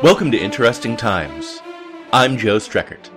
Welcome 0.00 0.30
to 0.30 0.38
Interesting 0.38 0.96
Times. 0.96 1.60
I'm 2.12 2.38
Joe 2.38 2.58
Streckert. 2.58 3.10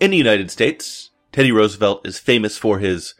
In 0.00 0.10
the 0.10 0.18
United 0.18 0.50
States, 0.50 1.12
Teddy 1.32 1.50
Roosevelt 1.50 2.06
is 2.06 2.18
famous 2.18 2.58
for 2.58 2.78
his 2.78 3.14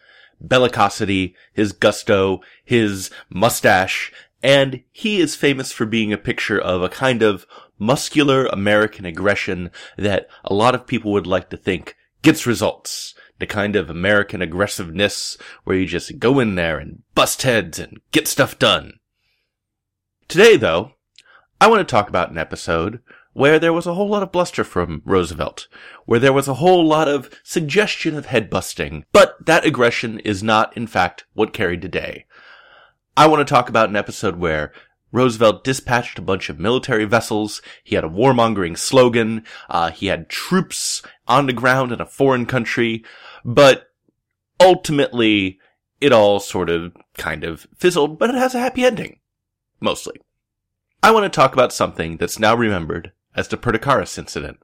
bellicosity, 0.47 1.33
his 1.55 1.73
gusto, 1.73 2.43
his 2.63 3.11
mustache, 3.31 4.13
and 4.43 4.83
he 4.91 5.19
is 5.19 5.35
famous 5.35 5.73
for 5.73 5.87
being 5.87 6.13
a 6.13 6.19
picture 6.19 6.61
of 6.61 6.83
a 6.83 6.91
kind 6.91 7.23
of 7.23 7.47
muscular 7.79 8.45
American 8.49 9.07
aggression 9.07 9.71
that 9.97 10.29
a 10.45 10.53
lot 10.53 10.75
of 10.75 10.87
people 10.87 11.11
would 11.13 11.27
like 11.27 11.49
to 11.49 11.57
think 11.57 11.97
gets 12.21 12.47
results. 12.47 13.15
The 13.39 13.47
kind 13.47 13.77
of 13.77 13.89
American 13.89 14.43
aggressiveness 14.43 15.39
where 15.65 15.75
you 15.75 15.87
just 15.87 16.19
go 16.19 16.39
in 16.39 16.55
there 16.55 16.77
and 16.77 17.03
bust 17.15 17.45
heads 17.45 17.79
and 17.79 17.99
get 18.11 18.29
stuff 18.29 18.59
done. 18.59 18.99
Today, 20.33 20.57
though, 20.57 20.93
I 21.61 21.69
want 21.69 21.87
to 21.87 21.93
talk 21.93 22.09
about 22.09 22.31
an 22.31 22.39
episode 22.39 23.01
where 23.35 23.59
there 23.59 23.75
was 23.75 23.87
a 23.87 23.93
whole 23.93 24.09
lot 24.09 24.23
of 24.23 24.33
bluster 24.33 24.65
from 24.65 25.03
Roosevelt, 25.05 25.69
where 26.07 26.19
there 26.19 26.33
was 26.33 26.49
a 26.49 26.55
whole 26.55 26.87
lot 26.87 27.07
of 27.07 27.29
suggestion 27.43 28.17
of 28.17 28.25
head 28.25 28.49
busting, 28.49 29.05
but 29.13 29.37
that 29.45 29.67
aggression 29.67 30.21
is 30.21 30.43
not, 30.43 30.75
in 30.75 30.87
fact, 30.87 31.27
what 31.35 31.53
carried 31.53 31.83
today. 31.83 32.25
I 33.15 33.27
want 33.27 33.47
to 33.47 33.55
talk 33.55 33.69
about 33.69 33.91
an 33.91 33.97
episode 33.97 34.37
where 34.37 34.73
Roosevelt 35.13 35.65
dispatched 35.65 36.19
a 36.19 36.23
bunch 36.23 36.49
of 36.49 36.59
military 36.59 37.05
vessels. 37.05 37.61
He 37.85 37.95
had 37.95 38.05
a 38.05 38.09
warmongering 38.09 38.79
slogan. 38.79 39.45
Uh, 39.69 39.91
he 39.91 40.07
had 40.07 40.31
troops 40.31 41.03
on 41.29 41.45
the 41.45 41.53
ground 41.53 41.93
in 41.93 42.01
a 42.01 42.07
foreign 42.07 42.47
country, 42.47 43.05
but 43.45 43.91
ultimately 44.59 45.59
it 46.01 46.11
all 46.11 46.41
sort 46.41 46.71
of 46.71 46.97
kind 47.19 47.45
of 47.45 47.67
fizzled, 47.77 48.19
but 48.19 48.31
it 48.31 48.37
has 48.37 48.55
a 48.55 48.61
happy 48.61 48.83
ending. 48.83 49.19
Mostly. 49.83 50.21
I 51.03 51.11
want 51.11 51.25
to 51.25 51.29
talk 51.29 51.53
about 51.53 51.73
something 51.73 52.17
that's 52.17 52.39
now 52.39 52.55
remembered 52.55 53.11
as 53.35 53.49
the 53.49 53.57
Perdicaris 53.57 54.17
incident. 54.17 54.61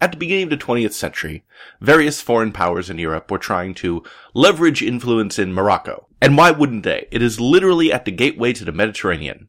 At 0.00 0.10
the 0.10 0.18
beginning 0.18 0.44
of 0.44 0.50
the 0.50 0.56
20th 0.56 0.92
century, 0.92 1.44
various 1.80 2.20
foreign 2.20 2.50
powers 2.50 2.90
in 2.90 2.98
Europe 2.98 3.30
were 3.30 3.38
trying 3.38 3.72
to 3.74 4.02
leverage 4.34 4.82
influence 4.82 5.38
in 5.38 5.54
Morocco. 5.54 6.08
And 6.20 6.36
why 6.36 6.50
wouldn't 6.50 6.82
they? 6.82 7.06
It 7.12 7.22
is 7.22 7.40
literally 7.40 7.92
at 7.92 8.04
the 8.06 8.10
gateway 8.10 8.52
to 8.54 8.64
the 8.64 8.72
Mediterranean. 8.72 9.48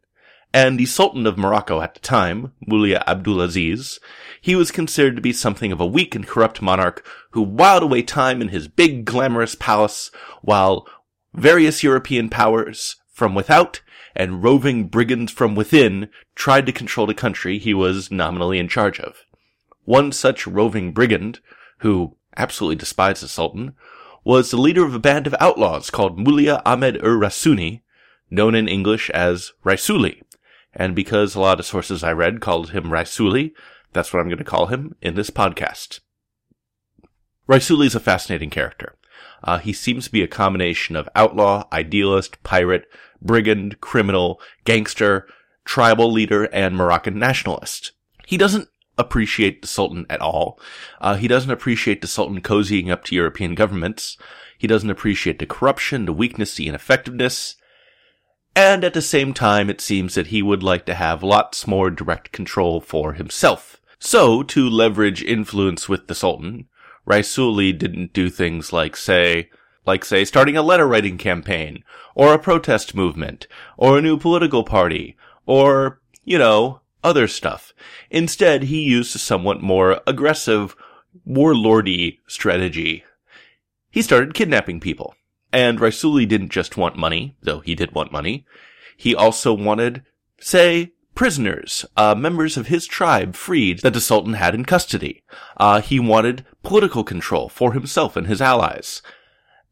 And 0.54 0.80
the 0.80 0.86
Sultan 0.86 1.26
of 1.26 1.36
Morocco 1.36 1.82
at 1.82 1.96
the 1.96 2.00
time, 2.00 2.54
Mullah 2.68 3.04
Abdulaziz, 3.08 4.00
he 4.40 4.56
was 4.56 4.70
considered 4.70 5.16
to 5.16 5.22
be 5.22 5.34
something 5.34 5.72
of 5.72 5.82
a 5.82 5.86
weak 5.86 6.14
and 6.14 6.28
corrupt 6.28 6.62
monarch 6.62 7.04
who 7.32 7.42
whiled 7.42 7.82
away 7.82 8.04
time 8.04 8.40
in 8.40 8.50
his 8.50 8.68
big 8.68 9.04
glamorous 9.04 9.56
palace 9.56 10.12
while 10.44 10.88
various 11.34 11.82
European 11.82 12.30
powers 12.30 12.98
from 13.12 13.34
without 13.34 13.82
and 14.16 14.44
roving 14.44 14.88
brigands 14.88 15.32
from 15.32 15.56
within 15.56 16.10
tried 16.36 16.66
to 16.66 16.72
control 16.72 17.06
the 17.06 17.14
country 17.14 17.58
he 17.58 17.74
was 17.74 18.12
nominally 18.12 18.60
in 18.60 18.68
charge 18.68 19.00
of. 19.00 19.26
One 19.84 20.12
such 20.12 20.48
roving 20.48 20.94
brigand, 20.94 21.40
who 21.80 22.16
absolutely 22.38 22.78
despised 22.78 23.22
the 23.22 23.28
Sultan, 23.28 23.76
was 24.24 24.50
the 24.50 24.58
leader 24.58 24.86
of 24.86 24.96
a 24.96 25.00
band 25.00 25.28
of 25.28 25.36
outlaws 25.40 25.90
called 25.90 26.18
Mullah 26.18 26.62
Ahmed 26.66 26.98
ur 27.04 27.18
Rasuni, 27.18 27.82
known 28.30 28.56
in 28.56 28.68
English 28.68 29.10
as 29.12 29.52
Raisuli. 29.64 30.22
And 30.74 30.96
because 30.96 31.36
a 31.36 31.40
lot 31.40 31.60
of 31.60 31.66
sources 31.66 32.04
I 32.04 32.12
read 32.12 32.42
called 32.42 32.72
him 32.72 32.86
Raisuli, 32.86 33.54
that's 33.94 34.12
what 34.12 34.20
I'm 34.20 34.28
going 34.28 34.40
to 34.40 34.44
call 34.44 34.68
him 34.68 34.96
in 35.02 35.16
this 35.16 35.30
podcast. 35.30 36.00
Raisuli 37.48 37.86
is 37.86 37.96
a 37.96 38.00
fascinating 38.00 38.50
character. 38.50 38.96
Uh, 39.44 39.60
he 39.60 39.72
seems 39.72 40.06
to 40.06 40.12
be 40.12 40.24
a 40.24 40.28
combination 40.28 40.96
of 40.96 41.08
outlaw, 41.16 41.68
idealist, 41.72 42.42
pirate, 42.42 42.88
brigand, 43.26 43.82
criminal, 43.82 44.40
gangster, 44.64 45.28
tribal 45.66 46.12
leader, 46.12 46.46
and 46.46 46.76
Moroccan 46.76 47.20
nationalist. 47.20 47.92
He 48.26 48.38
doesn't 48.38 48.70
appreciate 48.98 49.62
the 49.62 49.68
Sultan 49.68 50.06
at 50.10 50.22
all. 50.22 50.60
Uh, 51.02 51.16
he 51.16 51.28
doesn't 51.28 51.52
appreciate 51.52 52.02
the 52.02 52.08
Sultan 52.08 52.42
cozying 52.42 52.90
up 52.90 53.04
to 53.06 53.16
European 53.16 53.56
governments. 53.56 54.18
He 54.58 54.68
doesn't 54.68 54.90
appreciate 54.90 55.40
the 55.40 55.46
corruption, 55.46 56.06
the 56.06 56.14
weakness, 56.14 56.56
the 56.56 56.68
ineffectiveness. 56.68 57.56
And 58.56 58.86
at 58.86 58.94
the 58.94 59.02
same 59.02 59.34
time, 59.34 59.70
it 59.70 59.82
seems 59.82 60.16
that 60.16 60.28
he 60.28 60.42
would 60.42 60.64
like 60.64 60.86
to 60.86 60.94
have 60.94 61.24
lots 61.24 61.68
more 61.68 61.90
direct 61.90 62.32
control 62.32 62.80
for 62.80 63.14
himself. 63.14 63.82
So, 64.00 64.44
to 64.44 64.70
leverage 64.70 65.24
influence 65.24 65.90
with 65.90 66.08
the 66.08 66.16
Sultan, 66.16 66.68
Raisuli 67.08 67.78
didn't 67.78 68.14
do 68.14 68.30
things 68.30 68.72
like 68.72 68.96
say, 68.96 69.50
like 69.86 70.06
say 70.06 70.26
starting 70.26 70.58
a 70.58 70.62
letter 70.62 70.88
writing 70.88 71.18
campaign, 71.18 71.84
or 72.16 72.34
a 72.34 72.40
protest 72.40 72.96
movement, 72.96 73.48
or 73.78 73.98
a 73.98 74.02
new 74.02 74.18
political 74.18 74.64
party, 74.64 75.16
or, 75.46 76.02
you 76.24 76.38
know, 76.38 76.82
other 77.04 77.28
stuff. 77.28 77.74
Instead, 78.10 78.64
he 78.64 78.82
used 78.82 79.16
a 79.16 79.20
somewhat 79.20 79.62
more 79.62 80.02
aggressive, 80.08 80.76
warlordy 81.28 82.18
strategy. 82.28 83.04
He 83.92 84.02
started 84.02 84.34
kidnapping 84.34 84.80
people. 84.80 85.16
And 85.54 85.80
Raisuli 85.80 86.28
didn't 86.28 86.50
just 86.50 86.76
want 86.76 86.98
money, 86.98 87.38
though 87.42 87.60
he 87.60 87.76
did 87.76 87.94
want 87.94 88.12
money. 88.12 88.46
He 88.98 89.16
also 89.16 89.54
wanted, 89.54 90.04
say, 90.40 90.94
prisoners, 91.14 91.86
uh, 91.96 92.14
members 92.14 92.58
of 92.58 92.68
his 92.68 92.86
tribe 92.86 93.36
freed 93.36 93.80
that 93.80 93.94
the 93.94 94.02
Sultan 94.02 94.34
had 94.34 94.54
in 94.54 94.66
custody. 94.66 95.24
Uh, 95.56 95.80
he 95.80 96.00
wanted 96.00 96.46
political 96.62 97.04
control 97.06 97.48
for 97.48 97.72
himself 97.72 98.18
and 98.18 98.28
his 98.28 98.42
allies. 98.42 99.02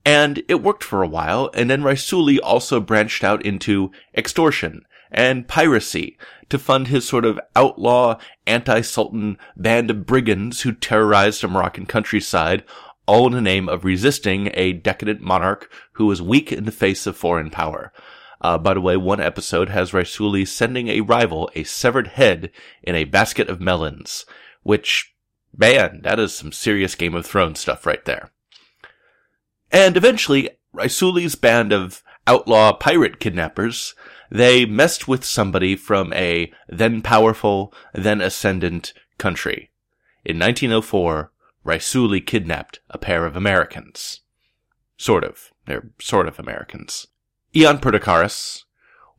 And 0.05 0.43
it 0.49 0.61
worked 0.61 0.83
for 0.83 1.01
a 1.01 1.07
while, 1.07 1.49
and 1.53 1.69
then 1.69 1.81
Raisuli 1.81 2.37
also 2.43 2.81
branched 2.81 3.23
out 3.23 3.45
into 3.45 3.91
extortion 4.15 4.83
and 5.11 5.47
piracy 5.47 6.17
to 6.49 6.59
fund 6.59 6.87
his 6.87 7.07
sort 7.07 7.23
of 7.23 7.39
outlaw, 7.55 8.17
anti-Sultan 8.45 9.37
band 9.55 9.89
of 9.89 10.05
brigands 10.05 10.61
who 10.61 10.73
terrorized 10.73 11.41
the 11.41 11.47
Moroccan 11.47 11.85
countryside, 11.85 12.63
all 13.05 13.27
in 13.27 13.33
the 13.33 13.41
name 13.41 13.69
of 13.69 13.85
resisting 13.85 14.49
a 14.53 14.73
decadent 14.73 15.21
monarch 15.21 15.71
who 15.93 16.05
was 16.05 16.21
weak 16.21 16.51
in 16.51 16.65
the 16.65 16.71
face 16.71 17.07
of 17.07 17.15
foreign 17.15 17.49
power. 17.49 17.93
Uh, 18.41 18.57
by 18.57 18.73
the 18.73 18.81
way, 18.81 18.97
one 18.97 19.21
episode 19.21 19.69
has 19.69 19.91
Raisuli 19.91 20.45
sending 20.45 20.89
a 20.89 21.01
rival 21.01 21.49
a 21.55 21.63
severed 21.63 22.07
head 22.07 22.51
in 22.81 22.93
a 22.93 23.05
basket 23.05 23.47
of 23.47 23.61
melons, 23.61 24.25
which, 24.63 25.15
man, 25.55 26.01
that 26.03 26.19
is 26.19 26.33
some 26.33 26.51
serious 26.51 26.95
Game 26.95 27.15
of 27.15 27.25
Thrones 27.25 27.61
stuff 27.61 27.85
right 27.85 28.03
there. 28.03 28.32
And 29.73 29.97
eventually, 29.97 30.51
Raisuli's 30.75 31.33
band 31.33 31.73
of 31.73 32.03
outlaw 32.27 32.73
pirate 32.73 33.19
kidnappers, 33.19 33.95
they 34.29 34.65
messed 34.65 35.07
with 35.07 35.25
somebody 35.25 35.75
from 35.75 36.13
a 36.13 36.53
then 36.69 37.01
powerful, 37.01 37.73
then 37.93 38.21
ascendant 38.21 38.93
country. 39.17 39.71
In 40.23 40.37
1904, 40.37 41.31
Raisuli 41.65 42.25
kidnapped 42.25 42.79
a 42.89 42.99
pair 42.99 43.25
of 43.25 43.35
Americans. 43.35 44.21
Sort 44.95 45.23
of. 45.23 45.51
They're 45.65 45.89
sort 45.99 46.27
of 46.27 46.39
Americans. 46.39 47.07
Ion 47.55 47.79
Perdicaris 47.79 48.63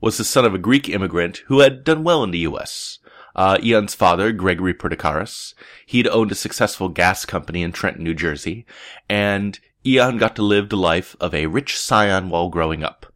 was 0.01 0.19
the 0.19 0.25
son 0.25 0.45
of 0.45 0.55
a 0.55 0.59
Greek 0.59 0.89
immigrant 0.89 1.39
who 1.47 1.61
had 1.61 1.85
done 1.85 2.05
well 2.05 2.23
in 2.23 2.31
the 2.31 2.41
U.S. 2.41 2.99
Uh, 3.35 3.59
Ion's 3.63 3.95
father, 3.95 4.31
Gregory 4.31 4.75
Perdicaris, 4.75 5.55
he'd 5.87 6.07
owned 6.09 6.31
a 6.31 6.37
successful 6.37 6.89
gas 6.89 7.25
company 7.25 7.63
in 7.63 7.73
Trenton, 7.73 8.05
New 8.05 8.15
Jersey, 8.15 8.67
and 9.09 9.59
Ion 9.87 10.17
got 10.17 10.35
to 10.37 10.43
live 10.43 10.69
the 10.71 10.77
life 10.77 11.15
of 11.21 11.35
a 11.35 11.47
rich 11.47 11.79
scion 11.79 12.31
while 12.31 12.49
growing 12.49 12.83
up. 12.83 13.13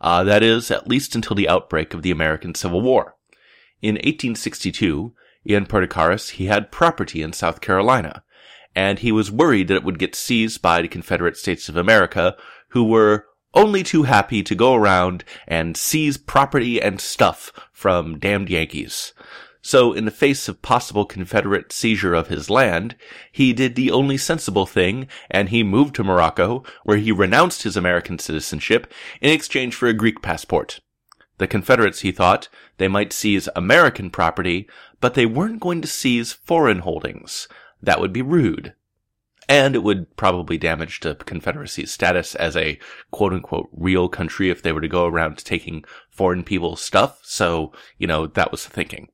Uh, 0.00 0.22
that 0.24 0.42
is, 0.42 0.70
at 0.70 0.88
least 0.88 1.14
until 1.14 1.34
the 1.34 1.48
outbreak 1.48 1.94
of 1.94 2.02
the 2.02 2.10
American 2.10 2.54
Civil 2.54 2.80
War. 2.80 3.16
In 3.80 3.94
1862, 3.96 5.12
Ion 5.48 5.66
Perdicaris, 5.66 6.30
he 6.30 6.46
had 6.46 6.70
property 6.70 7.22
in 7.22 7.32
South 7.32 7.60
Carolina, 7.60 8.22
and 8.74 9.00
he 9.00 9.10
was 9.10 9.30
worried 9.30 9.68
that 9.68 9.76
it 9.76 9.84
would 9.84 9.98
get 9.98 10.14
seized 10.14 10.62
by 10.62 10.80
the 10.80 10.88
Confederate 10.88 11.36
States 11.36 11.68
of 11.68 11.76
America, 11.76 12.36
who 12.68 12.84
were 12.84 13.26
only 13.54 13.82
too 13.82 14.04
happy 14.04 14.42
to 14.42 14.54
go 14.54 14.74
around 14.74 15.24
and 15.46 15.76
seize 15.76 16.16
property 16.16 16.80
and 16.80 17.00
stuff 17.00 17.52
from 17.72 18.18
damned 18.18 18.48
Yankees. 18.48 19.12
So 19.62 19.92
in 19.92 20.04
the 20.04 20.10
face 20.10 20.48
of 20.48 20.60
possible 20.60 21.04
Confederate 21.04 21.72
seizure 21.72 22.14
of 22.14 22.28
his 22.28 22.50
land, 22.50 22.96
he 23.30 23.52
did 23.52 23.76
the 23.76 23.92
only 23.92 24.16
sensible 24.16 24.66
thing 24.66 25.06
and 25.30 25.48
he 25.48 25.62
moved 25.62 25.94
to 25.94 26.04
Morocco 26.04 26.64
where 26.82 26.98
he 26.98 27.12
renounced 27.12 27.62
his 27.62 27.76
American 27.76 28.18
citizenship 28.18 28.92
in 29.20 29.30
exchange 29.30 29.74
for 29.76 29.86
a 29.86 29.94
Greek 29.94 30.20
passport. 30.20 30.80
The 31.38 31.46
Confederates, 31.46 32.00
he 32.00 32.12
thought, 32.12 32.48
they 32.78 32.88
might 32.88 33.12
seize 33.12 33.48
American 33.54 34.10
property, 34.10 34.68
but 35.00 35.14
they 35.14 35.26
weren't 35.26 35.60
going 35.60 35.80
to 35.80 35.88
seize 35.88 36.32
foreign 36.32 36.80
holdings. 36.80 37.46
That 37.80 38.00
would 38.00 38.12
be 38.12 38.22
rude 38.22 38.74
and 39.48 39.74
it 39.74 39.82
would 39.82 40.16
probably 40.16 40.56
damage 40.56 41.00
the 41.00 41.14
Confederacy's 41.14 41.90
status 41.90 42.34
as 42.36 42.56
a 42.56 42.78
quote 43.10 43.32
unquote 43.32 43.68
real 43.72 44.08
country 44.08 44.50
if 44.50 44.62
they 44.62 44.72
were 44.72 44.80
to 44.80 44.88
go 44.88 45.06
around 45.06 45.38
taking 45.38 45.84
foreign 46.10 46.44
people's 46.44 46.80
stuff. 46.80 47.20
So, 47.22 47.72
you 47.98 48.06
know, 48.06 48.26
that 48.26 48.50
was 48.50 48.64
the 48.64 48.70
thinking. 48.70 49.08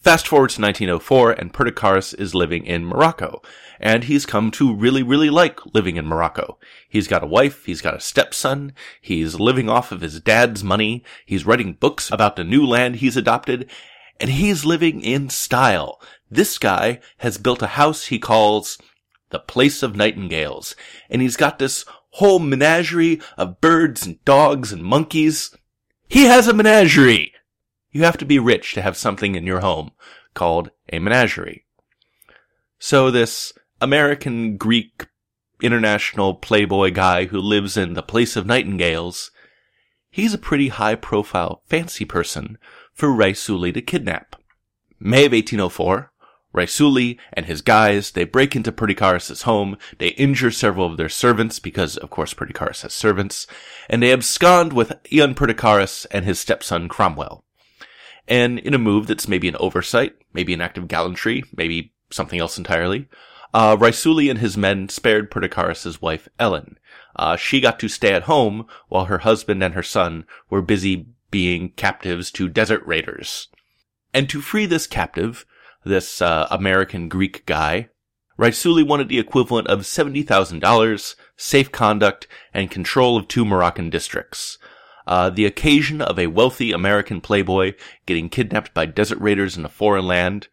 Fast 0.00 0.28
forward 0.28 0.50
to 0.50 0.62
1904 0.62 1.32
and 1.32 1.52
Perdicaris 1.52 2.14
is 2.18 2.34
living 2.34 2.64
in 2.64 2.84
Morocco. 2.84 3.42
And 3.80 4.04
he's 4.04 4.26
come 4.26 4.50
to 4.52 4.74
really, 4.74 5.02
really 5.02 5.28
like 5.28 5.58
living 5.74 5.96
in 5.96 6.06
Morocco. 6.06 6.58
He's 6.88 7.08
got 7.08 7.24
a 7.24 7.26
wife, 7.26 7.64
he's 7.64 7.80
got 7.80 7.96
a 7.96 8.00
stepson, 8.00 8.72
he's 9.00 9.40
living 9.40 9.68
off 9.68 9.90
of 9.90 10.00
his 10.00 10.20
dad's 10.20 10.62
money, 10.62 11.04
he's 11.26 11.46
writing 11.46 11.74
books 11.74 12.10
about 12.10 12.36
the 12.36 12.44
new 12.44 12.64
land 12.64 12.96
he's 12.96 13.16
adopted, 13.16 13.68
and 14.20 14.30
he's 14.30 14.64
living 14.64 15.00
in 15.00 15.30
style. 15.30 16.00
This 16.30 16.58
guy 16.58 17.00
has 17.18 17.38
built 17.38 17.62
a 17.62 17.68
house 17.68 18.06
he 18.06 18.18
calls 18.18 18.78
the 19.30 19.38
Place 19.38 19.82
of 19.82 19.96
Nightingales, 19.96 20.74
and 21.10 21.22
he's 21.22 21.36
got 21.36 21.58
this 21.58 21.84
whole 22.12 22.38
menagerie 22.38 23.20
of 23.36 23.60
birds 23.60 24.06
and 24.06 24.24
dogs 24.24 24.72
and 24.72 24.82
monkeys. 24.82 25.56
He 26.08 26.24
has 26.24 26.48
a 26.48 26.54
menagerie! 26.54 27.32
You 27.90 28.04
have 28.04 28.18
to 28.18 28.26
be 28.26 28.38
rich 28.38 28.74
to 28.74 28.82
have 28.82 28.96
something 28.96 29.34
in 29.34 29.46
your 29.46 29.60
home 29.60 29.92
called 30.34 30.70
a 30.92 30.98
menagerie. 30.98 31.64
So 32.78 33.10
this 33.10 33.52
American 33.80 34.56
Greek 34.56 35.06
international 35.60 36.34
playboy 36.34 36.92
guy 36.92 37.26
who 37.26 37.40
lives 37.40 37.76
in 37.76 37.94
the 37.94 38.02
place 38.02 38.36
of 38.36 38.46
nightingales, 38.46 39.30
he's 40.10 40.34
a 40.34 40.38
pretty 40.38 40.68
high 40.68 40.94
profile 40.94 41.62
fancy 41.66 42.04
person 42.04 42.58
for 42.92 43.08
Raisuli 43.08 43.72
to 43.74 43.82
kidnap. 43.82 44.36
May 45.00 45.26
of 45.26 45.32
1804, 45.32 46.12
Raisuli 46.54 47.18
and 47.32 47.46
his 47.46 47.62
guys, 47.62 48.12
they 48.12 48.24
break 48.24 48.56
into 48.56 48.72
Perdicaris' 48.72 49.42
home, 49.42 49.76
they 49.98 50.08
injure 50.08 50.50
several 50.50 50.86
of 50.86 50.96
their 50.96 51.08
servants, 51.08 51.58
because 51.58 51.96
of 51.96 52.10
course 52.10 52.34
Perdicaris 52.34 52.82
has 52.82 52.94
servants, 52.94 53.46
and 53.88 54.02
they 54.02 54.12
abscond 54.12 54.72
with 54.72 54.92
Ion 55.12 55.34
Perdicaris 55.34 56.06
and 56.10 56.24
his 56.24 56.40
stepson 56.40 56.88
Cromwell. 56.88 57.44
And 58.28 58.58
in 58.58 58.74
a 58.74 58.78
move 58.78 59.06
that's 59.06 59.26
maybe 59.26 59.48
an 59.48 59.56
oversight, 59.56 60.14
maybe 60.32 60.54
an 60.54 60.60
act 60.60 60.78
of 60.78 60.86
gallantry, 60.86 61.42
maybe 61.56 61.92
something 62.10 62.38
else 62.38 62.58
entirely, 62.58 63.08
uh, 63.54 63.76
Raisuli 63.76 64.30
and 64.30 64.38
his 64.38 64.56
men 64.56 64.88
spared 64.88 65.30
Perdicaris' 65.30 66.02
wife 66.02 66.28
Ellen. 66.38 66.78
Uh, 67.16 67.36
she 67.36 67.60
got 67.60 67.78
to 67.80 67.88
stay 67.88 68.12
at 68.12 68.24
home 68.24 68.66
while 68.88 69.06
her 69.06 69.18
husband 69.18 69.62
and 69.62 69.74
her 69.74 69.82
son 69.82 70.26
were 70.50 70.62
busy 70.62 71.06
being 71.30 71.70
captives 71.70 72.30
to 72.32 72.48
desert 72.48 72.82
raiders. 72.86 73.48
And 74.12 74.28
to 74.28 74.40
free 74.40 74.66
this 74.66 74.86
captive, 74.86 75.46
this 75.84 76.20
uh, 76.22 76.46
American 76.50 77.08
Greek 77.08 77.44
guy, 77.46 77.88
Raisuli 78.38 78.86
wanted 78.86 79.08
the 79.08 79.18
equivalent 79.18 79.66
of 79.68 79.80
$70,000, 79.80 81.16
safe 81.36 81.72
conduct, 81.72 82.28
and 82.54 82.70
control 82.70 83.16
of 83.16 83.26
two 83.26 83.44
Moroccan 83.44 83.90
districts. 83.90 84.58
Uh, 85.08 85.30
the 85.30 85.46
occasion 85.46 86.02
of 86.02 86.18
a 86.18 86.26
wealthy 86.26 86.70
American 86.70 87.18
playboy 87.18 87.72
getting 88.04 88.28
kidnapped 88.28 88.74
by 88.74 88.84
desert 88.84 89.18
raiders 89.18 89.56
in 89.56 89.64
a 89.64 89.68
foreign 89.68 90.06
land, 90.06 90.48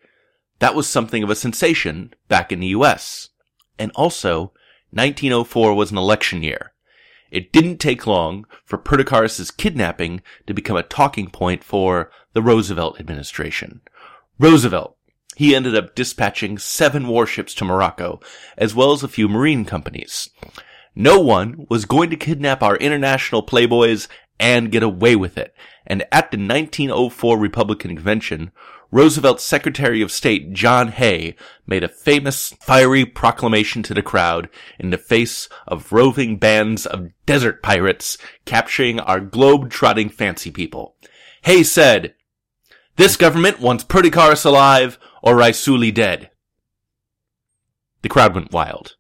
that 0.60 0.74
was 0.74 0.88
something 0.88 1.24
of 1.24 1.30
a 1.30 1.36
sensation 1.36 2.14
back 2.30 2.54
in 2.54 2.62
the 2.62 2.68
US. 2.68 3.32
And 3.78 3.92
also, 3.96 4.54
1904 4.92 5.74
was 5.74 5.92
an 5.92 5.98
election 5.98 6.42
year. 6.42 6.72
It 7.32 7.52
didn't 7.52 7.80
take 7.80 8.08
long 8.08 8.46
for 8.64 8.78
Perdicaris' 8.78 9.56
kidnapping 9.58 10.22
to 10.48 10.54
become 10.54 10.78
a 10.78 10.84
talking 10.84 11.30
point 11.30 11.62
for 11.62 12.10
the 12.32 12.42
Roosevelt 12.42 12.98
administration. 12.98 13.82
Roosevelt, 14.40 14.96
he 15.36 15.54
ended 15.54 15.76
up 15.76 15.96
dispatching 15.96 16.58
seven 16.58 17.10
warships 17.10 17.54
to 17.56 17.66
Morocco, 17.66 18.22
as 18.58 18.74
well 18.74 18.94
as 18.94 19.04
a 19.04 19.10
few 19.10 19.28
marine 19.28 19.66
companies. 19.66 20.30
No 20.96 21.20
one 21.20 21.66
was 21.70 21.84
going 21.84 22.10
to 22.12 22.16
kidnap 22.16 22.64
our 22.64 22.78
international 22.78 23.44
playboys 23.44 24.08
and 24.40 24.72
get 24.72 24.84
away 24.84 25.16
with 25.16 25.38
it. 25.38 25.54
And 25.86 26.04
at 26.12 26.32
the 26.32 26.38
1904 26.38 27.38
Republican 27.38 27.96
Convention, 27.96 28.52
Roosevelt's 28.92 29.44
Secretary 29.44 30.02
of 30.02 30.12
State 30.12 30.54
John 30.54 30.90
Hay 30.90 31.36
made 31.68 31.84
a 31.84 31.90
famous 31.90 32.54
fiery 32.62 33.06
proclamation 33.06 33.84
to 33.84 33.94
the 33.94 34.02
crowd 34.02 34.50
in 34.80 34.90
the 34.90 34.98
face 34.98 35.50
of 35.68 35.92
roving 35.92 36.38
bands 36.38 36.86
of 36.86 37.10
desert 37.26 37.62
pirates 37.62 38.18
capturing 38.46 39.00
our 39.00 39.20
globe-trotting 39.20 40.10
fancy 40.10 40.52
people. 40.52 40.96
Hay 41.44 41.64
said, 41.64 42.16
This 42.96 43.18
government 43.18 43.60
wants 43.60 43.84
Perdicaris 43.84 44.46
alive 44.46 44.98
or 45.22 45.36
Raisuli 45.36 45.94
dead. 45.94 46.30
The 48.02 48.10
crowd 48.10 48.36
went 48.36 48.52
wild. 48.52 48.96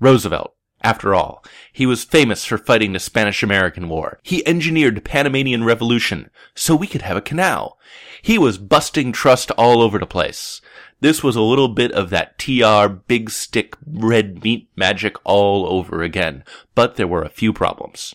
Roosevelt, 0.00 0.53
after 0.84 1.14
all, 1.14 1.42
he 1.72 1.86
was 1.86 2.04
famous 2.04 2.44
for 2.44 2.58
fighting 2.58 2.92
the 2.92 3.00
Spanish-American 3.00 3.88
War. 3.88 4.20
He 4.22 4.46
engineered 4.46 4.96
the 4.96 5.00
Panamanian 5.00 5.64
Revolution 5.64 6.30
so 6.54 6.76
we 6.76 6.86
could 6.86 7.02
have 7.02 7.16
a 7.16 7.22
canal. 7.22 7.78
He 8.20 8.38
was 8.38 8.58
busting 8.58 9.10
trust 9.10 9.50
all 9.52 9.80
over 9.80 9.98
the 9.98 10.06
place. 10.06 10.60
This 11.00 11.22
was 11.22 11.36
a 11.36 11.40
little 11.40 11.68
bit 11.68 11.90
of 11.92 12.10
that 12.10 12.38
TR 12.38 12.86
big 12.88 13.30
stick 13.30 13.76
red 13.86 14.44
meat 14.44 14.68
magic 14.76 15.16
all 15.24 15.66
over 15.66 16.02
again, 16.02 16.44
but 16.74 16.96
there 16.96 17.08
were 17.08 17.22
a 17.22 17.30
few 17.30 17.52
problems. 17.52 18.14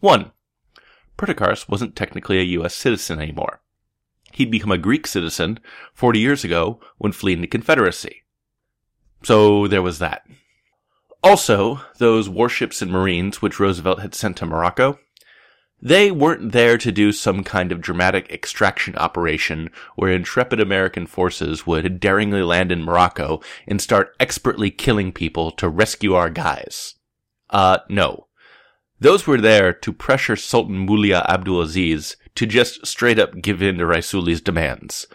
One, 0.00 0.32
Perdicaris 1.16 1.68
wasn't 1.68 1.96
technically 1.96 2.38
a 2.38 2.60
US 2.60 2.74
citizen 2.74 3.20
anymore. 3.20 3.60
He'd 4.32 4.50
become 4.50 4.70
a 4.70 4.78
Greek 4.78 5.06
citizen 5.06 5.60
40 5.94 6.20
years 6.20 6.44
ago 6.44 6.78
when 6.98 7.12
fleeing 7.12 7.40
the 7.40 7.46
Confederacy. 7.46 8.22
So 9.22 9.66
there 9.66 9.82
was 9.82 9.98
that. 9.98 10.22
Also, 11.22 11.80
those 11.98 12.28
warships 12.28 12.80
and 12.80 12.90
marines 12.90 13.42
which 13.42 13.58
Roosevelt 13.58 14.00
had 14.00 14.14
sent 14.14 14.36
to 14.38 14.46
Morocco, 14.46 14.98
they 15.80 16.10
weren't 16.10 16.52
there 16.52 16.76
to 16.76 16.90
do 16.90 17.12
some 17.12 17.44
kind 17.44 17.70
of 17.70 17.80
dramatic 17.80 18.30
extraction 18.32 18.96
operation 18.96 19.70
where 19.94 20.12
intrepid 20.12 20.60
American 20.60 21.06
forces 21.06 21.66
would 21.66 22.00
daringly 22.00 22.42
land 22.42 22.72
in 22.72 22.82
Morocco 22.82 23.40
and 23.66 23.80
start 23.80 24.14
expertly 24.18 24.70
killing 24.70 25.12
people 25.12 25.52
to 25.52 25.68
rescue 25.68 26.14
our 26.14 26.30
guys. 26.30 26.94
Uh, 27.50 27.78
no. 27.88 28.26
Those 29.00 29.26
were 29.26 29.40
there 29.40 29.72
to 29.72 29.92
pressure 29.92 30.34
Sultan 30.34 30.86
Mulia 30.86 31.24
Abdulaziz 31.28 32.16
to 32.34 32.46
just 32.46 32.84
straight 32.84 33.20
up 33.20 33.40
give 33.40 33.62
in 33.62 33.78
to 33.78 33.84
Raisuli's 33.84 34.40
demands. 34.40 35.06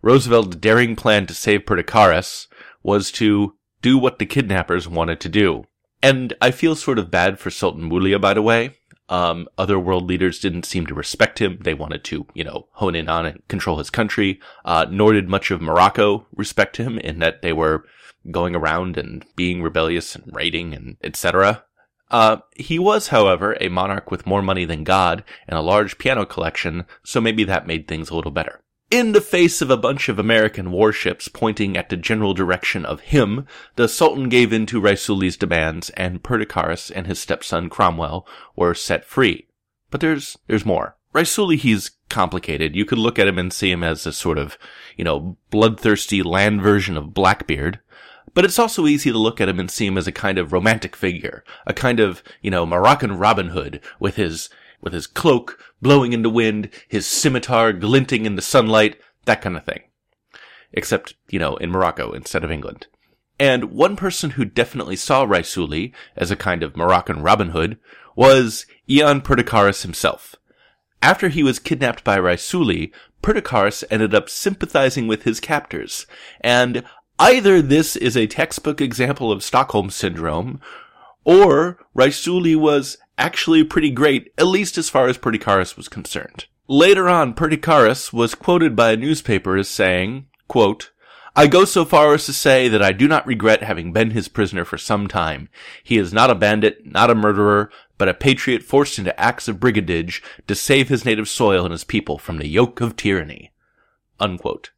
Roosevelt's 0.00 0.56
daring 0.56 0.96
plan 0.96 1.26
to 1.26 1.34
save 1.34 1.66
Perdicaris 1.66 2.46
was 2.82 3.10
to 3.12 3.54
do 3.86 3.96
what 3.96 4.18
the 4.18 4.26
kidnappers 4.26 4.88
wanted 4.88 5.20
to 5.20 5.28
do. 5.28 5.62
And 6.02 6.34
I 6.42 6.50
feel 6.50 6.74
sort 6.74 6.98
of 6.98 7.08
bad 7.08 7.38
for 7.38 7.52
Sultan 7.52 7.88
Mulia, 7.88 8.20
by 8.20 8.34
the 8.34 8.42
way. 8.42 8.74
Um, 9.08 9.46
other 9.56 9.78
world 9.78 10.08
leaders 10.08 10.40
didn't 10.40 10.66
seem 10.66 10.86
to 10.86 10.94
respect 10.94 11.38
him. 11.38 11.60
They 11.60 11.72
wanted 11.72 12.02
to, 12.06 12.26
you 12.34 12.42
know, 12.42 12.66
hone 12.72 12.96
in 12.96 13.08
on 13.08 13.26
and 13.26 13.46
control 13.46 13.78
his 13.78 13.90
country. 13.90 14.40
Uh, 14.64 14.86
nor 14.90 15.12
did 15.12 15.28
much 15.28 15.52
of 15.52 15.62
Morocco 15.62 16.26
respect 16.34 16.78
him 16.78 16.98
in 16.98 17.20
that 17.20 17.42
they 17.42 17.52
were 17.52 17.84
going 18.28 18.56
around 18.56 18.98
and 18.98 19.24
being 19.36 19.62
rebellious 19.62 20.16
and 20.16 20.34
raiding 20.34 20.74
and 20.74 20.96
etc. 21.04 21.62
Uh, 22.10 22.38
he 22.56 22.80
was, 22.80 23.08
however, 23.08 23.56
a 23.60 23.68
monarch 23.68 24.10
with 24.10 24.26
more 24.26 24.42
money 24.42 24.64
than 24.64 24.82
God 24.82 25.22
and 25.46 25.56
a 25.56 25.62
large 25.62 25.96
piano 25.96 26.26
collection, 26.26 26.86
so 27.04 27.20
maybe 27.20 27.44
that 27.44 27.68
made 27.68 27.86
things 27.86 28.10
a 28.10 28.16
little 28.16 28.32
better. 28.32 28.62
In 28.90 29.10
the 29.10 29.20
face 29.20 29.60
of 29.60 29.70
a 29.70 29.76
bunch 29.76 30.08
of 30.08 30.18
American 30.18 30.70
warships 30.70 31.26
pointing 31.26 31.76
at 31.76 31.88
the 31.88 31.96
general 31.96 32.34
direction 32.34 32.84
of 32.86 33.00
him, 33.00 33.44
the 33.74 33.88
Sultan 33.88 34.28
gave 34.28 34.52
in 34.52 34.64
to 34.66 34.80
Raisuli's 34.80 35.36
demands 35.36 35.90
and 35.90 36.22
Perdicaris 36.22 36.92
and 36.94 37.08
his 37.08 37.18
stepson 37.18 37.68
Cromwell 37.68 38.24
were 38.54 38.74
set 38.74 39.04
free. 39.04 39.48
But 39.90 40.00
there's, 40.00 40.38
there's 40.46 40.64
more. 40.64 40.96
Raisuli, 41.12 41.56
he's 41.56 41.92
complicated. 42.08 42.76
You 42.76 42.84
could 42.84 42.98
look 42.98 43.18
at 43.18 43.26
him 43.26 43.38
and 43.38 43.52
see 43.52 43.72
him 43.72 43.82
as 43.82 44.06
a 44.06 44.12
sort 44.12 44.38
of, 44.38 44.56
you 44.96 45.02
know, 45.02 45.36
bloodthirsty 45.50 46.22
land 46.22 46.62
version 46.62 46.96
of 46.96 47.12
Blackbeard. 47.12 47.80
But 48.34 48.44
it's 48.44 48.58
also 48.58 48.86
easy 48.86 49.10
to 49.10 49.18
look 49.18 49.40
at 49.40 49.48
him 49.48 49.58
and 49.58 49.70
see 49.70 49.86
him 49.86 49.98
as 49.98 50.06
a 50.06 50.12
kind 50.12 50.38
of 50.38 50.52
romantic 50.52 50.94
figure, 50.94 51.42
a 51.66 51.72
kind 51.72 51.98
of, 51.98 52.22
you 52.40 52.52
know, 52.52 52.64
Moroccan 52.66 53.18
Robin 53.18 53.48
Hood 53.48 53.80
with 53.98 54.14
his, 54.16 54.48
with 54.80 54.92
his 54.92 55.06
cloak 55.06 55.58
blowing 55.80 56.12
in 56.12 56.22
the 56.22 56.30
wind, 56.30 56.70
his 56.88 57.06
scimitar 57.06 57.72
glinting 57.72 58.26
in 58.26 58.36
the 58.36 58.42
sunlight, 58.42 59.00
that 59.24 59.42
kind 59.42 59.56
of 59.56 59.64
thing. 59.64 59.82
Except, 60.72 61.14
you 61.28 61.38
know, 61.38 61.56
in 61.56 61.70
Morocco 61.70 62.12
instead 62.12 62.44
of 62.44 62.50
England. 62.50 62.86
And 63.38 63.72
one 63.72 63.96
person 63.96 64.30
who 64.30 64.44
definitely 64.44 64.96
saw 64.96 65.26
Raisuli 65.26 65.92
as 66.16 66.30
a 66.30 66.36
kind 66.36 66.62
of 66.62 66.76
Moroccan 66.76 67.22
Robin 67.22 67.50
Hood 67.50 67.78
was 68.14 68.66
Ion 68.90 69.20
Perdicaris 69.20 69.82
himself. 69.82 70.36
After 71.02 71.28
he 71.28 71.42
was 71.42 71.58
kidnapped 71.58 72.02
by 72.02 72.18
Raisuli, 72.18 72.90
Perdicaris 73.22 73.84
ended 73.90 74.14
up 74.14 74.30
sympathizing 74.30 75.06
with 75.06 75.24
his 75.24 75.40
captors, 75.40 76.06
and 76.40 76.82
either 77.18 77.60
this 77.60 77.96
is 77.96 78.16
a 78.16 78.26
textbook 78.26 78.80
example 78.80 79.30
of 79.30 79.44
Stockholm 79.44 79.90
Syndrome, 79.90 80.60
or 81.24 81.78
Raisuli 81.94 82.56
was 82.56 82.96
actually 83.18 83.64
pretty 83.64 83.90
great, 83.90 84.32
at 84.38 84.46
least 84.46 84.78
as 84.78 84.90
far 84.90 85.08
as 85.08 85.18
Perdicaris 85.18 85.76
was 85.76 85.88
concerned. 85.88 86.46
Later 86.68 87.08
on, 87.08 87.34
Perdicaris 87.34 88.12
was 88.12 88.34
quoted 88.34 88.74
by 88.74 88.92
a 88.92 88.96
newspaper 88.96 89.56
as 89.56 89.68
saying, 89.68 90.26
quote, 90.48 90.90
I 91.38 91.46
go 91.46 91.66
so 91.66 91.84
far 91.84 92.14
as 92.14 92.24
to 92.26 92.32
say 92.32 92.66
that 92.68 92.82
I 92.82 92.92
do 92.92 93.06
not 93.06 93.26
regret 93.26 93.62
having 93.62 93.92
been 93.92 94.12
his 94.12 94.26
prisoner 94.26 94.64
for 94.64 94.78
some 94.78 95.06
time. 95.06 95.50
He 95.84 95.98
is 95.98 96.12
not 96.12 96.30
a 96.30 96.34
bandit, 96.34 96.86
not 96.86 97.10
a 97.10 97.14
murderer, 97.14 97.70
but 97.98 98.08
a 98.08 98.14
patriot 98.14 98.62
forced 98.62 98.98
into 98.98 99.18
acts 99.20 99.46
of 99.46 99.60
brigandage 99.60 100.22
to 100.46 100.54
save 100.54 100.88
his 100.88 101.04
native 101.04 101.28
soil 101.28 101.64
and 101.64 101.72
his 101.72 101.84
people 101.84 102.18
from 102.18 102.38
the 102.38 102.48
yoke 102.48 102.80
of 102.80 102.96
tyranny. 102.96 103.52
Unquote. 104.18 104.70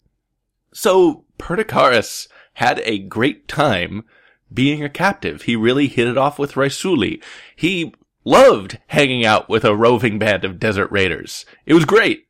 So 0.73 1.25
Perdicaris 1.39 2.27
had 2.55 2.81
a 2.81 2.99
great 2.99 3.47
time 3.47 4.05
being 4.53 4.83
a 4.83 4.89
captive. 4.89 5.43
He 5.43 5.55
really 5.55 5.87
hit 5.87 6.09
it 6.09 6.19
off 6.19 6.39
with 6.41 6.55
Raisuli. 6.55 7.23
He 7.55 7.95
loved 8.29 8.79
hanging 8.89 9.25
out 9.25 9.49
with 9.49 9.65
a 9.65 9.75
roving 9.75 10.19
band 10.19 10.45
of 10.45 10.61
desert 10.61 10.91
raiders. 10.93 11.47
It 11.65 11.73
was 11.73 11.87
great. 11.87 12.27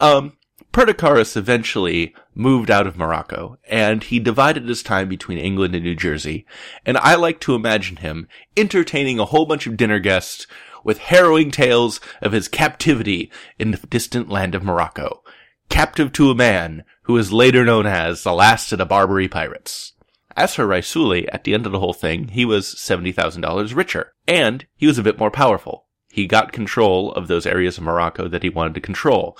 Um, 0.00 0.36
Perdicaris 0.72 1.36
eventually 1.36 2.12
moved 2.34 2.72
out 2.72 2.88
of 2.88 2.98
Morocco, 2.98 3.56
and 3.68 4.02
he 4.02 4.18
divided 4.18 4.68
his 4.68 4.82
time 4.82 5.08
between 5.08 5.38
England 5.38 5.76
and 5.76 5.84
New 5.84 5.94
Jersey, 5.94 6.44
and 6.84 6.98
I 6.98 7.14
like 7.14 7.38
to 7.40 7.54
imagine 7.54 7.98
him 7.98 8.26
entertaining 8.56 9.20
a 9.20 9.26
whole 9.26 9.46
bunch 9.46 9.66
of 9.68 9.76
dinner 9.76 10.00
guests 10.00 10.48
with 10.82 10.98
harrowing 10.98 11.52
tales 11.52 12.00
of 12.20 12.32
his 12.32 12.48
captivity 12.48 13.30
in 13.60 13.70
the 13.70 13.78
distant 13.88 14.28
land 14.28 14.56
of 14.56 14.64
Morocco, 14.64 15.22
captive 15.68 16.12
to 16.12 16.30
a 16.30 16.34
man 16.34 16.84
who 17.02 17.16
is 17.16 17.32
later 17.32 17.64
known 17.64 17.86
as 17.86 18.24
the 18.24 18.32
last 18.32 18.72
of 18.72 18.78
the 18.78 18.86
Barbary 18.86 19.28
pirates. 19.28 19.92
As 20.38 20.54
for 20.54 20.66
Raisuli, 20.66 21.28
at 21.32 21.44
the 21.44 21.52
end 21.52 21.66
of 21.66 21.72
the 21.72 21.80
whole 21.80 21.92
thing, 21.92 22.28
he 22.28 22.44
was 22.44 22.74
$70,000 22.74 23.74
richer, 23.74 24.12
and 24.26 24.66
he 24.76 24.86
was 24.86 24.96
a 24.96 25.02
bit 25.02 25.18
more 25.18 25.32
powerful. 25.32 25.86
He 26.10 26.26
got 26.26 26.52
control 26.52 27.12
of 27.12 27.26
those 27.26 27.44
areas 27.44 27.76
of 27.76 27.84
Morocco 27.84 28.28
that 28.28 28.44
he 28.44 28.48
wanted 28.48 28.74
to 28.74 28.80
control, 28.80 29.36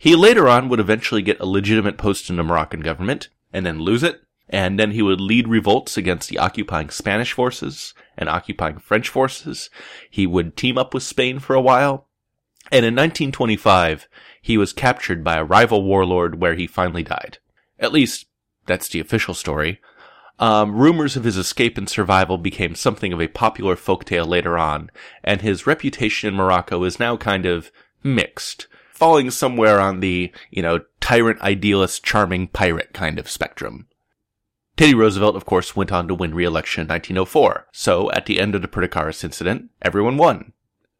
he 0.00 0.16
later 0.16 0.48
on 0.48 0.70
would 0.70 0.80
eventually 0.80 1.20
get 1.20 1.38
a 1.40 1.46
legitimate 1.46 1.98
post 1.98 2.30
in 2.30 2.36
the 2.36 2.42
Moroccan 2.42 2.80
government 2.80 3.28
and 3.52 3.66
then 3.66 3.80
lose 3.80 4.02
it. 4.02 4.22
And 4.48 4.80
then 4.80 4.92
he 4.92 5.02
would 5.02 5.20
lead 5.20 5.46
revolts 5.46 5.98
against 5.98 6.30
the 6.30 6.38
occupying 6.38 6.88
Spanish 6.88 7.34
forces 7.34 7.92
and 8.16 8.26
occupying 8.26 8.78
French 8.78 9.10
forces. 9.10 9.68
He 10.10 10.26
would 10.26 10.56
team 10.56 10.78
up 10.78 10.94
with 10.94 11.02
Spain 11.02 11.38
for 11.38 11.54
a 11.54 11.60
while. 11.60 12.08
And 12.72 12.86
in 12.86 12.94
1925, 12.94 14.08
he 14.40 14.56
was 14.56 14.72
captured 14.72 15.22
by 15.22 15.36
a 15.36 15.44
rival 15.44 15.84
warlord 15.84 16.40
where 16.40 16.54
he 16.54 16.66
finally 16.66 17.02
died. 17.02 17.36
At 17.78 17.92
least, 17.92 18.24
that's 18.64 18.88
the 18.88 19.00
official 19.00 19.34
story. 19.34 19.80
Um, 20.40 20.74
rumors 20.74 21.16
of 21.16 21.24
his 21.24 21.36
escape 21.36 21.78
and 21.78 21.88
survival 21.88 22.38
became 22.38 22.74
something 22.74 23.12
of 23.12 23.20
a 23.20 23.28
popular 23.28 23.76
folktale 23.76 24.26
later 24.26 24.58
on, 24.58 24.90
and 25.22 25.42
his 25.42 25.66
reputation 25.66 26.28
in 26.28 26.34
Morocco 26.34 26.82
is 26.84 26.98
now 26.98 27.16
kind 27.16 27.46
of 27.46 27.70
mixed 28.02 28.66
falling 29.00 29.30
somewhere 29.30 29.80
on 29.80 30.00
the, 30.00 30.30
you 30.50 30.60
know, 30.60 30.80
tyrant, 31.00 31.40
idealist, 31.40 32.04
charming 32.04 32.46
pirate 32.48 32.92
kind 32.92 33.18
of 33.18 33.30
spectrum. 33.30 33.86
Teddy 34.76 34.94
Roosevelt, 34.94 35.36
of 35.36 35.46
course, 35.46 35.74
went 35.74 35.90
on 35.90 36.06
to 36.06 36.14
win 36.14 36.34
re-election 36.34 36.82
in 36.82 36.88
1904. 36.88 37.66
So, 37.72 38.10
at 38.12 38.26
the 38.26 38.38
end 38.38 38.54
of 38.54 38.60
the 38.60 38.68
Perdicaris 38.68 39.24
incident, 39.24 39.70
everyone 39.80 40.18
won. 40.18 40.52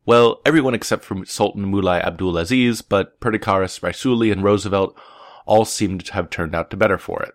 Well, 0.07 0.41
everyone 0.47 0.75
except 0.75 1.05
for 1.05 1.27
Sultan 1.27 1.71
Mulai 1.71 2.01
Abdul 2.01 2.39
Aziz, 2.39 2.81
but 2.81 3.21
Perdicaris, 3.21 3.81
Raisuli, 3.81 4.33
and 4.33 4.43
Roosevelt 4.43 4.99
all 5.45 5.67
seemed 5.67 6.07
to 6.07 6.15
have 6.15 6.31
turned 6.31 6.55
out 6.55 6.71
the 6.71 6.79
better 6.79 6.97
for 6.97 7.23
it. 7.23 7.35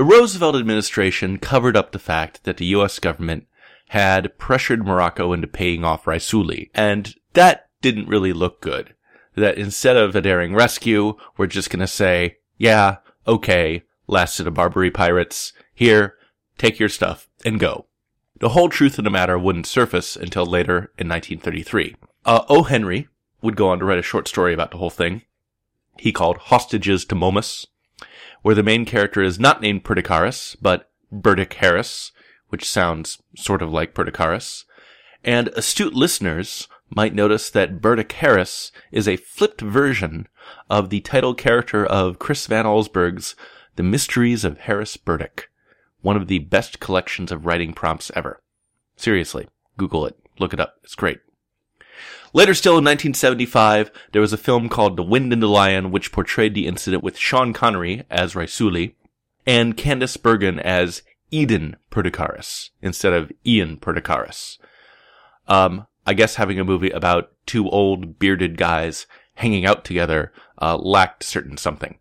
The 0.00 0.06
Roosevelt 0.06 0.56
administration 0.56 1.36
covered 1.36 1.76
up 1.76 1.92
the 1.92 1.98
fact 1.98 2.44
that 2.44 2.56
the 2.56 2.64
US 2.76 2.98
government 2.98 3.46
had 3.88 4.38
pressured 4.38 4.82
Morocco 4.82 5.34
into 5.34 5.46
paying 5.46 5.84
off 5.84 6.06
Raisuli, 6.06 6.70
and 6.74 7.14
that 7.34 7.68
didn't 7.82 8.08
really 8.08 8.32
look 8.32 8.62
good 8.62 8.94
that 9.34 9.58
instead 9.58 9.98
of 9.98 10.16
a 10.16 10.22
daring 10.22 10.54
rescue, 10.54 11.18
we're 11.36 11.46
just 11.46 11.68
gonna 11.68 11.86
say, 11.86 12.38
yeah, 12.56 12.96
okay, 13.28 13.82
last 14.06 14.38
of 14.38 14.46
the 14.46 14.50
Barbary 14.50 14.90
pirates, 14.90 15.52
here, 15.74 16.16
take 16.56 16.78
your 16.78 16.88
stuff 16.88 17.28
and 17.44 17.60
go. 17.60 17.84
The 18.38 18.48
whole 18.48 18.70
truth 18.70 18.96
of 18.96 19.04
the 19.04 19.10
matter 19.10 19.38
wouldn't 19.38 19.66
surface 19.66 20.16
until 20.16 20.46
later 20.46 20.94
in 20.96 21.10
1933. 21.10 21.96
Uh, 22.24 22.44
O. 22.48 22.62
Henry 22.62 23.08
would 23.42 23.54
go 23.54 23.68
on 23.68 23.78
to 23.80 23.84
write 23.84 23.98
a 23.98 24.02
short 24.02 24.28
story 24.28 24.54
about 24.54 24.70
the 24.70 24.78
whole 24.78 24.88
thing. 24.88 25.24
He 25.98 26.10
called 26.10 26.38
Hostages 26.38 27.04
to 27.04 27.14
Momus, 27.14 27.66
where 28.42 28.54
the 28.54 28.62
main 28.62 28.84
character 28.84 29.22
is 29.22 29.38
not 29.38 29.60
named 29.60 29.84
Perdicaris, 29.84 30.56
but 30.60 30.90
Burdick 31.12 31.54
Harris, 31.54 32.12
which 32.48 32.68
sounds 32.68 33.22
sort 33.36 33.62
of 33.62 33.70
like 33.70 33.94
Perdicaris. 33.94 34.64
And 35.24 35.48
astute 35.48 35.94
listeners 35.94 36.68
might 36.88 37.14
notice 37.14 37.50
that 37.50 37.80
Burdick 37.80 38.12
Harris 38.12 38.72
is 38.90 39.06
a 39.06 39.16
flipped 39.16 39.60
version 39.60 40.26
of 40.68 40.90
the 40.90 41.00
title 41.00 41.34
character 41.34 41.84
of 41.84 42.18
Chris 42.18 42.46
Van 42.46 42.64
Allsburg's 42.64 43.36
The 43.76 43.82
Mysteries 43.82 44.44
of 44.44 44.58
Harris 44.60 44.96
Burdick, 44.96 45.50
one 46.00 46.16
of 46.16 46.26
the 46.26 46.40
best 46.40 46.80
collections 46.80 47.30
of 47.30 47.46
writing 47.46 47.72
prompts 47.72 48.10
ever. 48.16 48.42
Seriously, 48.96 49.48
Google 49.76 50.06
it, 50.06 50.16
look 50.38 50.52
it 50.52 50.60
up, 50.60 50.76
it's 50.82 50.94
great. 50.94 51.20
Later 52.32 52.54
still 52.54 52.72
in 52.72 52.84
1975, 52.84 53.90
there 54.12 54.20
was 54.20 54.32
a 54.32 54.38
film 54.38 54.68
called 54.68 54.96
The 54.96 55.02
Wind 55.02 55.32
and 55.32 55.42
the 55.42 55.48
Lion, 55.48 55.90
which 55.90 56.12
portrayed 56.12 56.54
the 56.54 56.66
incident 56.66 57.02
with 57.02 57.18
Sean 57.18 57.52
Connery 57.52 58.04
as 58.08 58.34
Raisuli 58.34 58.94
and 59.46 59.76
Candice 59.76 60.20
Bergen 60.20 60.60
as 60.60 61.02
Eden 61.30 61.76
Perdicaris 61.90 62.70
instead 62.82 63.12
of 63.12 63.32
Ion 63.46 63.78
Perdicaris. 63.78 64.58
Um, 65.48 65.86
I 66.06 66.14
guess 66.14 66.36
having 66.36 66.60
a 66.60 66.64
movie 66.64 66.90
about 66.90 67.32
two 67.46 67.68
old 67.68 68.18
bearded 68.18 68.56
guys 68.56 69.06
hanging 69.34 69.66
out 69.66 69.84
together 69.84 70.32
uh, 70.60 70.76
lacked 70.76 71.24
certain 71.24 71.56
something. 71.56 71.98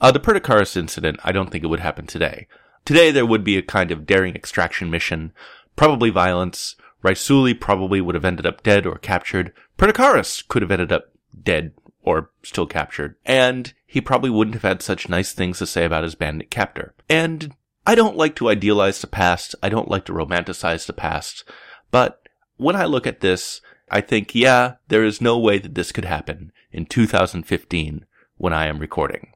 Uh, 0.00 0.12
the 0.12 0.20
Perdicaris 0.20 0.76
incident, 0.76 1.18
I 1.24 1.32
don't 1.32 1.50
think 1.50 1.64
it 1.64 1.68
would 1.68 1.80
happen 1.80 2.06
today. 2.06 2.46
Today 2.84 3.10
there 3.10 3.26
would 3.26 3.42
be 3.42 3.56
a 3.56 3.62
kind 3.62 3.90
of 3.90 4.06
daring 4.06 4.34
extraction 4.34 4.90
mission, 4.90 5.32
probably 5.76 6.10
violence. 6.10 6.76
Raisuli 7.04 7.58
probably 7.58 8.00
would 8.00 8.14
have 8.14 8.24
ended 8.24 8.46
up 8.46 8.62
dead 8.62 8.86
or 8.86 8.96
captured. 8.96 9.52
Perdicaris 9.76 10.46
could 10.48 10.62
have 10.62 10.70
ended 10.70 10.90
up 10.90 11.12
dead 11.42 11.72
or 12.02 12.30
still 12.42 12.66
captured. 12.66 13.16
And 13.26 13.74
he 13.86 14.00
probably 14.00 14.30
wouldn't 14.30 14.54
have 14.54 14.62
had 14.62 14.82
such 14.82 15.08
nice 15.08 15.32
things 15.32 15.58
to 15.58 15.66
say 15.66 15.84
about 15.84 16.04
his 16.04 16.14
bandit 16.14 16.50
captor. 16.50 16.94
And 17.08 17.54
I 17.86 17.94
don't 17.94 18.16
like 18.16 18.34
to 18.36 18.48
idealize 18.48 19.00
the 19.00 19.06
past. 19.06 19.54
I 19.62 19.68
don't 19.68 19.90
like 19.90 20.06
to 20.06 20.12
romanticize 20.12 20.86
the 20.86 20.94
past. 20.94 21.44
But 21.90 22.26
when 22.56 22.74
I 22.74 22.86
look 22.86 23.06
at 23.06 23.20
this, 23.20 23.60
I 23.90 24.00
think, 24.00 24.34
yeah, 24.34 24.76
there 24.88 25.04
is 25.04 25.20
no 25.20 25.38
way 25.38 25.58
that 25.58 25.74
this 25.74 25.92
could 25.92 26.06
happen 26.06 26.52
in 26.72 26.86
2015 26.86 28.06
when 28.38 28.52
I 28.54 28.66
am 28.66 28.78
recording. 28.78 29.32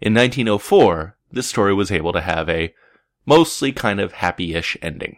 In 0.00 0.12
1904, 0.12 1.16
this 1.32 1.46
story 1.46 1.72
was 1.72 1.90
able 1.90 2.12
to 2.12 2.20
have 2.20 2.48
a 2.50 2.74
mostly 3.24 3.72
kind 3.72 4.00
of 4.00 4.12
happy-ish 4.12 4.76
ending. 4.82 5.16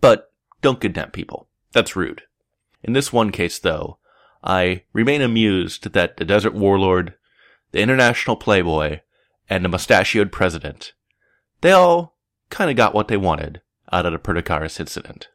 But 0.00 0.31
don't 0.62 0.80
condemn 0.80 1.10
people. 1.10 1.48
That's 1.72 1.96
rude. 1.96 2.22
In 2.82 2.94
this 2.94 3.12
one 3.12 3.30
case, 3.30 3.58
though, 3.58 3.98
I 4.42 4.82
remain 4.92 5.20
amused 5.20 5.92
that 5.92 6.16
the 6.16 6.24
desert 6.24 6.54
warlord, 6.54 7.14
the 7.72 7.80
international 7.80 8.36
playboy, 8.36 9.00
and 9.48 9.64
the 9.64 9.68
mustachioed 9.68 10.32
president, 10.32 10.92
they 11.60 11.72
all 11.72 12.16
kind 12.50 12.70
of 12.70 12.76
got 12.76 12.94
what 12.94 13.08
they 13.08 13.16
wanted 13.16 13.60
out 13.92 14.06
of 14.06 14.12
the 14.12 14.18
Perdicaris 14.18 14.80
incident. 14.80 15.28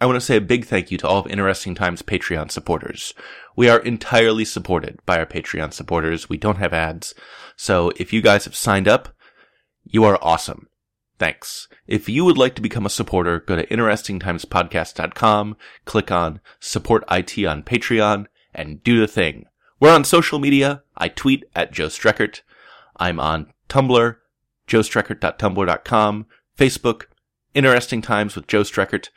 I 0.00 0.06
want 0.06 0.16
to 0.16 0.20
say 0.20 0.36
a 0.36 0.40
big 0.40 0.66
thank 0.66 0.90
you 0.90 0.98
to 0.98 1.08
all 1.08 1.20
of 1.20 1.26
Interesting 1.28 1.74
Times 1.74 2.02
Patreon 2.02 2.50
supporters. 2.50 3.14
We 3.56 3.68
are 3.68 3.78
entirely 3.78 4.44
supported 4.44 4.98
by 5.06 5.18
our 5.18 5.26
Patreon 5.26 5.72
supporters. 5.72 6.28
We 6.28 6.36
don't 6.36 6.58
have 6.58 6.72
ads. 6.72 7.14
So 7.56 7.92
if 7.96 8.12
you 8.12 8.20
guys 8.20 8.44
have 8.44 8.56
signed 8.56 8.88
up, 8.88 9.10
you 9.84 10.04
are 10.04 10.18
awesome. 10.20 10.68
Thanks. 11.18 11.68
If 11.86 12.08
you 12.08 12.24
would 12.24 12.38
like 12.38 12.54
to 12.56 12.62
become 12.62 12.86
a 12.86 12.90
supporter, 12.90 13.40
go 13.40 13.56
to 13.56 13.66
interestingtimespodcast.com, 13.66 15.56
click 15.84 16.10
on 16.10 16.40
support 16.58 17.04
IT 17.10 17.44
on 17.44 17.62
Patreon, 17.62 18.26
and 18.52 18.82
do 18.82 19.00
the 19.00 19.06
thing. 19.06 19.46
We're 19.78 19.94
on 19.94 20.04
social 20.04 20.38
media. 20.38 20.82
I 20.96 21.08
tweet 21.08 21.44
at 21.54 21.72
Joe 21.72 21.86
Streckert. 21.86 22.40
I'm 22.96 23.20
on 23.20 23.52
Tumblr, 23.68 24.16
joestreckert.tumblr.com, 24.68 26.26
Facebook, 26.56 27.02
Interesting 27.54 28.02
Times 28.02 28.34
with 28.34 28.46
Joe 28.46 28.62
Streckert. 28.62 29.10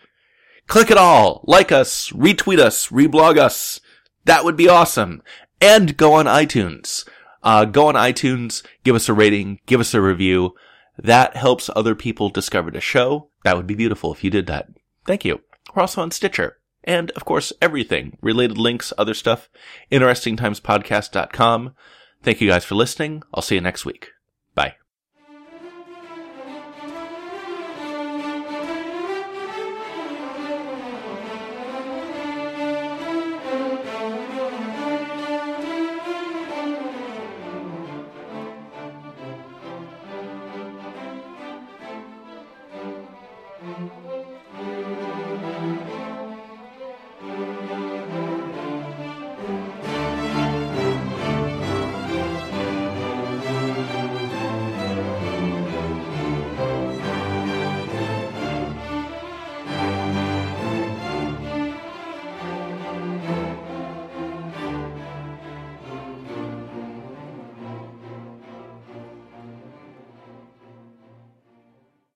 Click 0.68 0.92
it 0.92 0.98
all, 0.98 1.44
like 1.46 1.72
us, 1.72 2.12
retweet 2.12 2.60
us, 2.60 2.88
reblog 2.88 3.38
us. 3.38 3.80
That 4.26 4.44
would 4.44 4.58
be 4.58 4.68
awesome. 4.68 5.24
And 5.62 5.98
go 5.98 6.14
on 6.14 6.26
iTunes. 6.26 7.08
Uh, 7.42 7.66
go 7.66 7.88
on 7.88 7.96
iTunes, 7.96 8.64
give 8.84 8.96
us 8.96 9.08
a 9.08 9.14
rating, 9.14 9.60
give 9.66 9.80
us 9.80 9.94
a 9.94 10.02
review. 10.02 10.54
That 10.98 11.36
helps 11.36 11.70
other 11.76 11.96
people 11.96 12.30
discover 12.30 12.72
the 12.72 12.82
show. 12.82 13.30
That 13.44 13.56
would 13.56 13.68
be 13.68 13.76
beautiful 13.76 14.14
if 14.14 14.24
you 14.24 14.30
did 14.30 14.48
that. 14.48 14.68
Thank 15.06 15.26
you. 15.26 15.42
We're 15.74 15.82
also 15.82 16.02
on 16.02 16.12
Stitcher. 16.12 16.58
And 16.84 17.12
of 17.12 17.26
course, 17.26 17.54
everything, 17.62 18.18
related 18.22 18.58
links, 18.58 18.94
other 18.98 19.14
stuff, 19.14 19.50
interestingtimespodcast.com. 19.92 21.76
Thank 22.24 22.42
you 22.42 22.50
guys 22.50 22.66
for 22.66 22.76
listening. 22.76 23.24
I'll 23.34 23.42
see 23.42 23.56
you 23.56 23.62
next 23.62 23.86
week. 23.86 24.12